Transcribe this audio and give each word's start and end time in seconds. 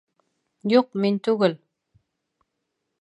Юҡ, 0.73 0.89
мин 1.03 1.19
түгел 1.27 1.55